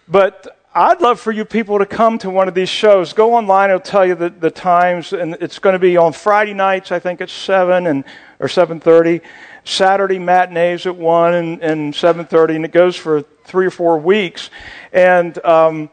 [0.08, 3.14] but I'd love for you people to come to one of these shows.
[3.14, 6.54] Go online; it'll tell you the, the times, and it's going to be on Friday
[6.54, 6.92] nights.
[6.92, 8.04] I think it's seven and
[8.40, 9.22] or seven thirty.
[9.66, 13.98] Saturday matinees at one and, and seven thirty, and it goes for three or four
[13.98, 14.50] weeks.
[14.92, 15.90] And um,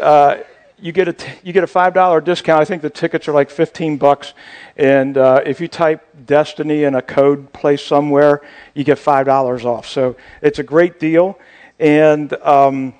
[0.00, 0.38] uh,
[0.78, 2.60] you get a t- you get a five dollar discount.
[2.60, 4.34] I think the tickets are like fifteen bucks,
[4.76, 8.42] and uh, if you type Destiny in a code place somewhere,
[8.74, 9.86] you get five dollars off.
[9.86, 11.38] So it's a great deal,
[11.78, 12.94] and um,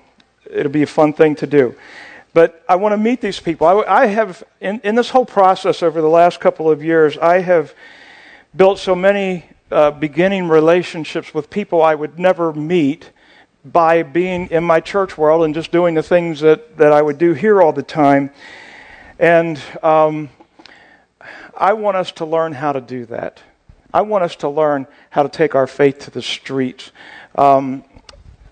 [0.49, 1.75] it'll be a fun thing to do.
[2.33, 3.67] But I want to meet these people.
[3.67, 7.41] I, I have, in, in, this whole process over the last couple of years, I
[7.41, 7.75] have
[8.55, 13.09] built so many uh, beginning relationships with people I would never meet
[13.65, 17.17] by being in my church world and just doing the things that, that I would
[17.17, 18.29] do here all the time.
[19.17, 20.29] And um,
[21.57, 23.41] I want us to learn how to do that.
[23.93, 26.91] I want us to learn how to take our faith to the streets.
[27.35, 27.83] Um,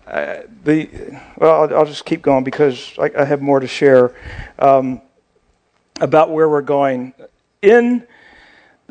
[0.05, 4.15] the well, I'll, I'll, just keep going because I, I have more to share
[4.59, 5.01] um,
[5.99, 7.13] about where we're going.
[7.61, 8.05] In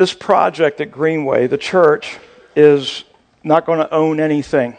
[0.00, 2.16] this project at Greenway, the church
[2.56, 3.04] is
[3.44, 4.74] not going to own anything.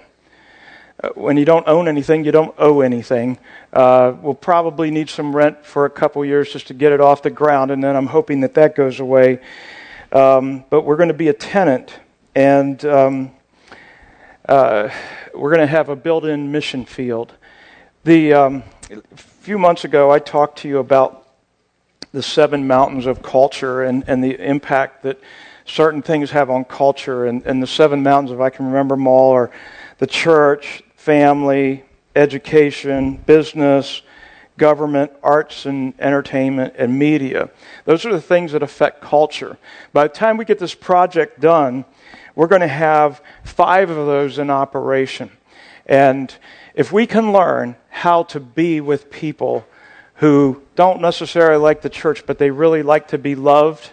[0.99, 3.37] Uh, when you don't own anything, you don't owe anything.
[3.71, 7.21] Uh, we'll probably need some rent for a couple years just to get it off
[7.21, 9.39] the ground, and then I'm hoping that that goes away.
[10.11, 11.99] Um, but we're going to be a tenant,
[12.33, 13.31] and um,
[14.49, 14.89] uh,
[15.35, 17.31] we're going to have a built in mission field.
[18.05, 21.20] The, um, a few months ago, I talked to you about
[22.11, 25.19] the seven mountains of culture and, and the impact that
[25.65, 27.25] certain things have on culture.
[27.25, 29.51] And, and the seven mountains, if I can remember them all, are
[29.99, 34.01] the church, family, education, business,
[34.57, 37.49] government, arts and entertainment, and media.
[37.85, 39.57] Those are the things that affect culture.
[39.93, 41.85] By the time we get this project done,
[42.35, 45.31] we're going to have five of those in operation.
[45.85, 46.33] And
[46.75, 49.65] if we can learn how to be with people
[50.21, 53.89] who don't necessarily like the church, but they really like to be loved,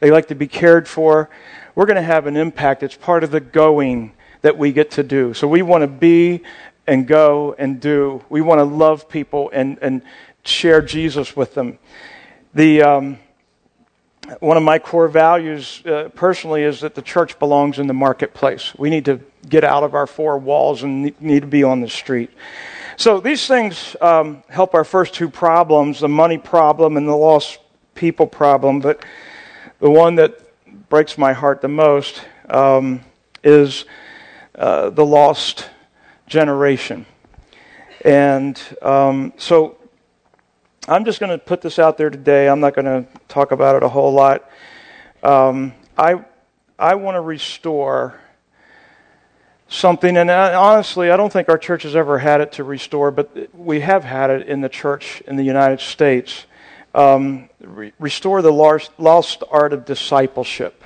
[0.00, 1.28] they like to be cared for,
[1.74, 2.82] we're going to have an impact.
[2.82, 5.34] It's part of the going that we get to do.
[5.34, 6.42] So we want to be
[6.86, 8.24] and go and do.
[8.30, 10.00] We want to love people and, and
[10.42, 11.78] share Jesus with them.
[12.54, 12.82] The.
[12.82, 13.18] Um,
[14.40, 18.74] one of my core values uh, personally is that the church belongs in the marketplace.
[18.76, 21.88] We need to get out of our four walls and need to be on the
[21.88, 22.30] street.
[22.98, 27.60] So these things um, help our first two problems the money problem and the lost
[27.94, 28.80] people problem.
[28.80, 29.04] But
[29.78, 30.40] the one that
[30.88, 33.02] breaks my heart the most um,
[33.44, 33.84] is
[34.56, 35.70] uh, the lost
[36.26, 37.06] generation.
[38.04, 39.78] And um, so
[40.88, 42.48] I'm just going to put this out there today.
[42.48, 44.50] I'm not going to talk about it a whole lot.
[45.22, 46.24] Um, I,
[46.76, 48.18] I want to restore
[49.68, 53.54] something, and honestly, I don't think our church has ever had it to restore, but
[53.54, 56.46] we have had it in the church in the United States.
[56.94, 60.82] Um, re- restore the lost, art of discipleship.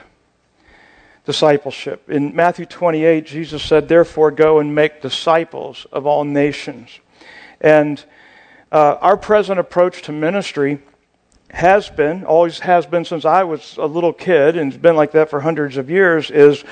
[1.25, 2.11] Discipleship.
[2.11, 6.99] In Matthew 28, Jesus said, Therefore, go and make disciples of all nations.
[7.61, 8.05] And
[8.73, 10.81] uh, our present approach to ministry
[11.51, 15.13] has been, always has been since I was a little kid, and it's been like
[15.13, 16.65] that for hundreds of years, is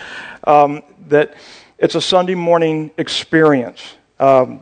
[0.44, 1.34] um, that
[1.80, 3.94] it's a Sunday morning experience.
[4.18, 4.60] Um,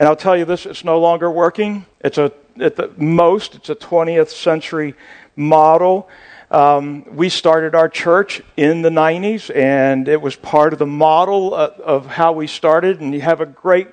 [0.00, 1.86] and I'll tell you this, it's no longer working.
[2.00, 4.96] It's a, at the most, it's a 20th century
[5.36, 6.08] model.
[6.50, 11.54] Um, we started our church in the 90s, and it was part of the model
[11.54, 13.00] of, of how we started.
[13.00, 13.88] And you have a great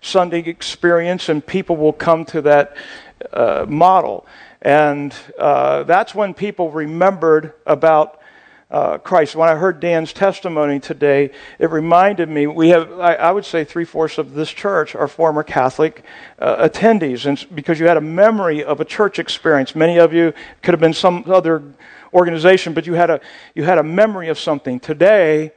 [0.00, 2.76] Sunday experience, and people will come to that
[3.32, 4.26] uh, model.
[4.60, 8.20] And uh, that's when people remembered about
[8.70, 9.36] uh, Christ.
[9.36, 13.64] When I heard Dan's testimony today, it reminded me we have, I, I would say,
[13.64, 16.04] three fourths of this church are former Catholic
[16.38, 19.74] uh, attendees, and because you had a memory of a church experience.
[19.76, 21.62] Many of you could have been some other
[22.12, 23.20] organization, but you had a
[23.54, 24.80] you had a memory of something.
[24.80, 25.52] Today,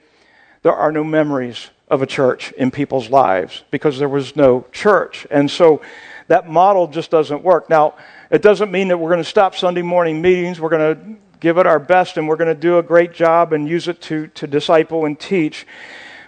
[0.62, 5.26] there are no memories of a church in people's lives because there was no church.
[5.32, 5.82] And so
[6.28, 7.68] that model just doesn't work.
[7.68, 7.96] Now,
[8.30, 10.62] It doesn't mean that we're going to stop Sunday morning meetings.
[10.62, 13.54] We're going to give it our best and we're going to do a great job
[13.54, 15.66] and use it to, to disciple and teach.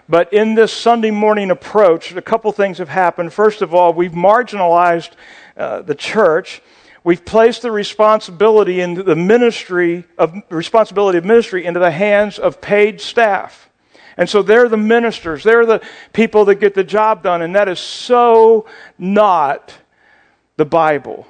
[0.08, 3.32] But in this Sunday morning approach, a couple things have happened.
[3.32, 5.10] First of all, we've marginalized
[5.56, 6.62] uh, the church.
[7.04, 12.60] We've placed the responsibility in the ministry of responsibility of ministry into the hands of
[12.60, 13.70] paid staff.
[14.16, 15.42] And so they're the ministers.
[15.42, 15.80] They're the
[16.12, 17.42] people that get the job done.
[17.42, 18.66] And that is so
[18.98, 19.74] not
[20.56, 21.26] the Bible.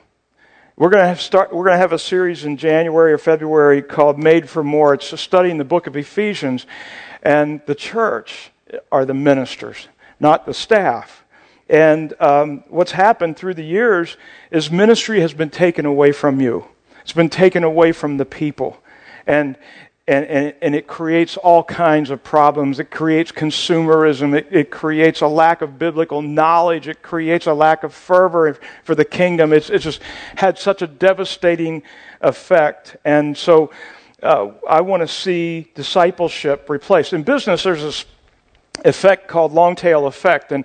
[0.74, 3.82] We're going to have start, we're going to have a series in January or February
[3.82, 4.94] called Made for More.
[4.94, 6.66] It's studying the book of Ephesians.
[7.22, 8.52] And the church
[8.90, 11.24] are the ministers, not the staff.
[11.68, 14.16] And um, what's happened through the years
[14.50, 16.64] is ministry has been taken away from you.
[17.02, 18.82] It's been taken away from the people.
[19.26, 19.58] And
[20.08, 22.80] and, and, and, it creates all kinds of problems.
[22.80, 24.36] It creates consumerism.
[24.36, 26.88] It, it, creates a lack of biblical knowledge.
[26.88, 29.52] It creates a lack of fervor for the kingdom.
[29.52, 30.02] It's, it's just
[30.34, 31.84] had such a devastating
[32.20, 32.96] effect.
[33.04, 33.70] And so
[34.24, 37.12] uh, I want to see discipleship replaced.
[37.12, 38.04] In business, there's this
[38.84, 40.50] effect called long tail effect.
[40.50, 40.64] And,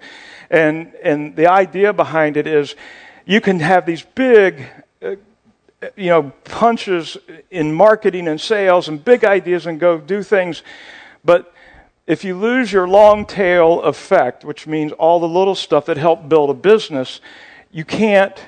[0.50, 2.76] and, and the idea behind it is
[3.26, 4.66] you can have these big
[5.96, 7.18] you know, punches
[7.52, 10.64] in marketing and sales and big ideas and go do things.
[11.24, 11.54] But
[12.08, 16.30] if you lose your long tail effect, which means all the little stuff that help
[16.30, 17.22] build a business,
[17.72, 18.40] you can't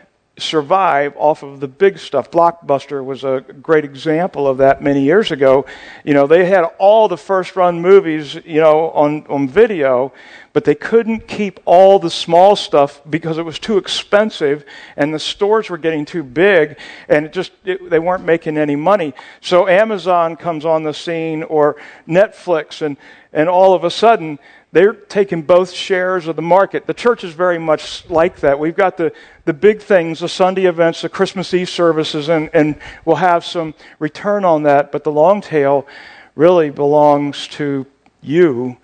[0.42, 2.32] survive off of the big stuff.
[2.32, 5.66] Blockbuster was a great example of that many years ago.
[6.04, 10.14] You know, they had all the first run movies, you know, on, on video,
[10.54, 14.66] but they couldn't keep all the small stuff because it was too expensive
[14.98, 16.78] and the stores were getting too big
[17.08, 19.14] and it just, it, they weren't making any money.
[19.42, 21.76] So Amazon comes on the scene or
[22.08, 22.98] Netflix and,
[23.32, 24.40] and all of a sudden,
[24.72, 26.86] they're taking both shares of the market.
[26.86, 28.60] The church is very much like that.
[28.60, 29.12] We've got the,
[29.46, 33.74] the big things, the Sunday events, the Christmas Eve services, and, and we'll have some
[33.98, 34.92] return on that.
[34.92, 35.88] But the long tail
[36.36, 37.88] really belongs to
[38.22, 38.78] you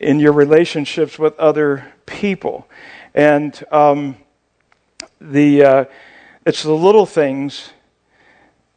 [0.00, 2.66] in your relationships with other people.
[3.14, 4.16] And um,
[5.20, 5.84] the, uh,
[6.46, 7.70] it's the little things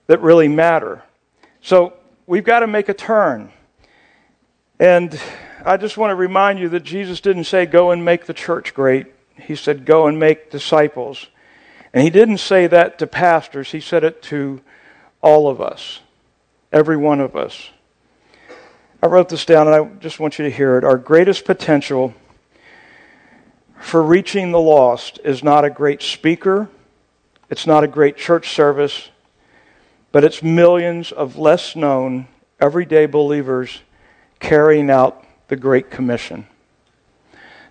[0.08, 1.04] that really matter.
[1.62, 1.94] So
[2.28, 3.52] we've got to make a turn.
[4.80, 5.18] And
[5.64, 8.74] I just want to remind you that Jesus didn't say, Go and make the church
[8.74, 9.08] great.
[9.36, 11.28] He said, Go and make disciples.
[11.94, 14.62] And he didn't say that to pastors, he said it to
[15.22, 16.00] all of us,
[16.72, 17.70] every one of us.
[19.04, 20.84] I wrote this down and I just want you to hear it.
[20.84, 22.14] Our greatest potential
[23.80, 26.70] for reaching the lost is not a great speaker,
[27.50, 29.10] it's not a great church service,
[30.12, 32.28] but it's millions of less known,
[32.60, 33.80] everyday believers
[34.40, 36.48] carrying out the Great Commission.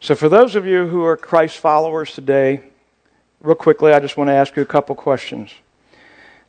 [0.01, 2.61] So, for those of you who are Christ followers today,
[3.41, 5.51] real quickly, I just want to ask you a couple questions,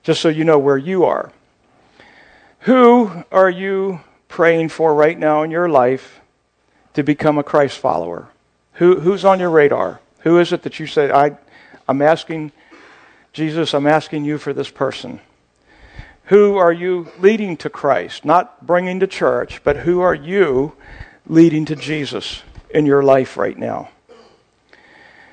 [0.03, 1.31] just so you know where you are.
[2.59, 6.19] Who are you praying for right now in your life
[6.95, 8.27] to become a Christ follower?
[8.73, 10.01] Who, who's on your radar?
[10.23, 11.37] Who is it that you say, I,
[11.87, 12.51] I'm asking,
[13.31, 15.21] Jesus, I'm asking you for this person?
[16.25, 18.25] Who are you leading to Christ?
[18.25, 20.73] Not bringing to church, but who are you
[21.27, 23.89] leading to Jesus in your life right now?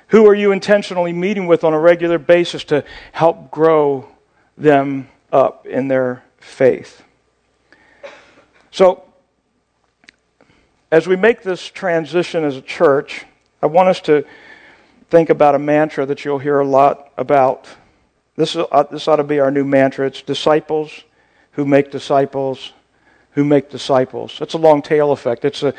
[0.09, 4.09] Who are you intentionally meeting with on a regular basis to help grow
[4.57, 7.03] them up in their faith?
[8.71, 9.05] So,
[10.91, 13.27] as we make this transition as a church,
[13.63, 14.25] I want us to
[15.11, 17.69] think about a mantra that you'll hear a lot about.
[18.37, 20.07] This, uh, this ought to be our new mantra.
[20.07, 21.05] It's disciples
[21.53, 22.73] who make disciples
[23.39, 24.41] who make disciples.
[24.41, 25.45] It's a long tail effect.
[25.45, 25.73] It's, a,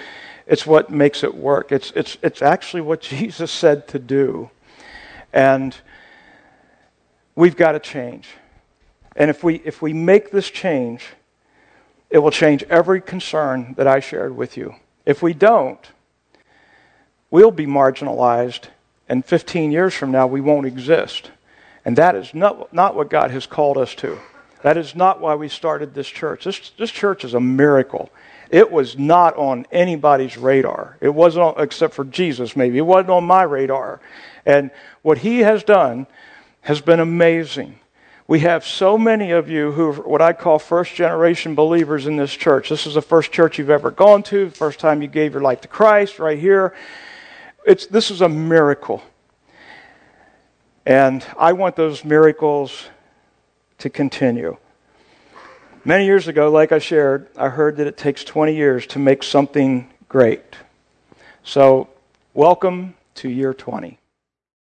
[0.47, 1.73] it's what makes it work.
[1.73, 4.49] It's, it's, it's actually what Jesus said to do.
[5.33, 5.75] And
[7.35, 8.29] we've got to change.
[9.13, 11.03] And if we, if we make this change,
[12.09, 14.75] it will change every concern that I shared with you.
[15.05, 15.85] If we don't,
[17.29, 18.69] we'll be marginalized,
[19.09, 21.31] and 15 years from now, we won't exist.
[21.83, 24.17] And that is not, not what God has called us to.
[24.61, 26.43] That is not why we started this church.
[26.43, 28.09] This, this church is a miracle.
[28.49, 30.97] It was not on anybody's radar.
[31.01, 32.77] It wasn't, on, except for Jesus, maybe.
[32.77, 34.01] It wasn't on my radar.
[34.45, 36.07] And what he has done
[36.61, 37.79] has been amazing.
[38.27, 42.17] We have so many of you who are what I call first generation believers in
[42.17, 42.69] this church.
[42.69, 45.61] This is the first church you've ever gone to, first time you gave your life
[45.61, 46.75] to Christ, right here.
[47.65, 49.01] It's, this is a miracle.
[50.85, 52.87] And I want those miracles
[53.79, 54.57] to continue.
[55.83, 59.23] Many years ago, like I shared, I heard that it takes 20 years to make
[59.23, 60.55] something great.
[61.43, 61.89] So,
[62.33, 63.98] welcome to year 20.